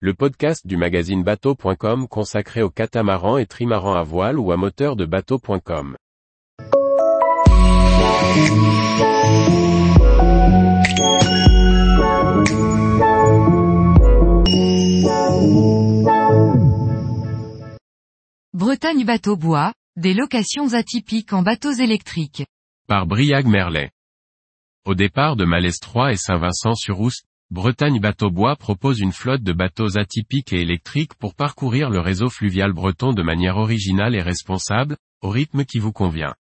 [0.00, 4.94] le podcast du magazine bateau.com consacré aux catamarans et trimarans à voile ou à moteur
[4.94, 5.96] de bateau.com.
[18.52, 22.44] Bretagne Bateau Bois, des locations atypiques en bateaux électriques.
[22.86, 23.90] Par Briag Merlet.
[24.84, 30.52] Au départ de Malestroit et Saint-Vincent-sur-Oust, Bretagne Bateau Bois propose une flotte de bateaux atypiques
[30.52, 35.64] et électriques pour parcourir le réseau fluvial breton de manière originale et responsable, au rythme
[35.64, 36.34] qui vous convient.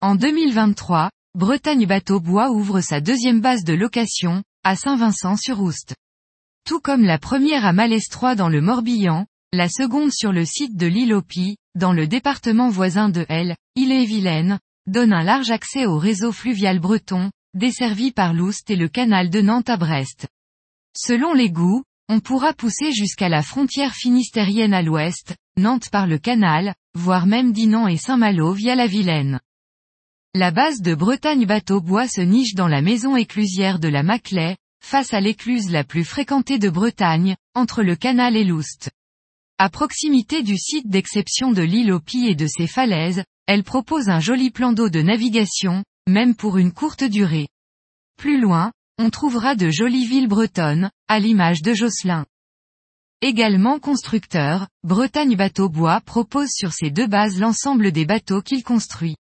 [0.00, 5.94] En 2023, Bretagne Bateau Bois ouvre sa deuxième base de location, à Saint-Vincent-sur-Oust.
[6.66, 10.86] Tout comme la première à Malestroit dans le Morbihan, la seconde sur le site de
[10.86, 16.32] l'île Opie, dans le département voisin de L, Ille-et-Vilaine, donne un large accès au réseau
[16.32, 20.28] fluvial breton, desservi par l'Oust et le canal de Nantes à Brest.
[20.96, 26.18] Selon les goûts, on pourra pousser jusqu'à la frontière finistérienne à l'ouest, Nantes par le
[26.18, 29.40] canal, voire même Dinan et Saint-Malo via la Vilaine.
[30.34, 34.56] La base de Bretagne Bateau Bois se niche dans la maison éclusière de la Maclay,
[34.82, 38.90] face à l'écluse la plus fréquentée de Bretagne, entre le canal et l'Oust.
[39.58, 44.20] À proximité du site d'exception de l'île Opie et de ses falaises, elle propose un
[44.20, 47.48] joli plan d'eau de navigation, même pour une courte durée.
[48.16, 52.26] Plus loin, on trouvera de jolies villes bretonnes, à l'image de Josselin.
[53.22, 59.16] Également constructeur, Bretagne Bateau Bois propose sur ses deux bases l'ensemble des bateaux qu'il construit.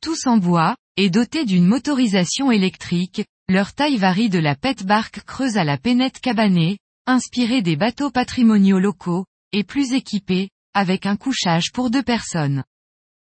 [0.00, 5.20] Tous en bois, et dotés d'une motorisation électrique, leur taille varie de la pète barque
[5.24, 11.16] creuse à la pénette cabanée, inspirée des bateaux patrimoniaux locaux, et plus équipés, avec un
[11.16, 12.64] couchage pour deux personnes.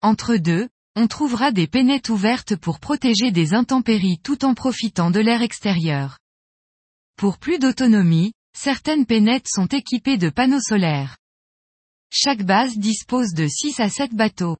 [0.03, 0.69] Entre deux,
[0.99, 6.19] on trouvera des pénettes ouvertes pour protéger des intempéries tout en profitant de l'air extérieur.
[7.17, 11.17] Pour plus d'autonomie, certaines pénettes sont équipées de panneaux solaires.
[12.11, 14.57] Chaque base dispose de 6 à 7 bateaux.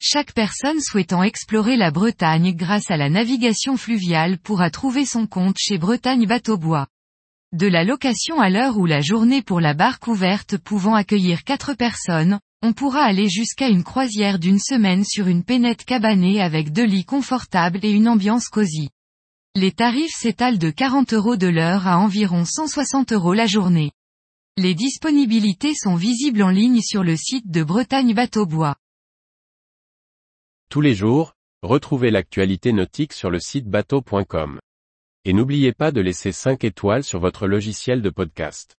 [0.00, 5.58] Chaque personne souhaitant explorer la Bretagne grâce à la navigation fluviale pourra trouver son compte
[5.60, 6.88] chez Bretagne Bateau Bois.
[7.52, 11.74] De la location à l'heure ou la journée pour la barque ouverte pouvant accueillir 4
[11.74, 16.84] personnes, on pourra aller jusqu'à une croisière d'une semaine sur une pénette cabanée avec deux
[16.84, 18.90] lits confortables et une ambiance cosy.
[19.54, 23.92] Les tarifs s'étalent de 40 euros de l'heure à environ 160 euros la journée.
[24.56, 28.76] Les disponibilités sont visibles en ligne sur le site de Bretagne Bateau Bois.
[30.68, 34.60] Tous les jours, retrouvez l'actualité nautique sur le site bateau.com.
[35.24, 38.76] Et n'oubliez pas de laisser 5 étoiles sur votre logiciel de podcast.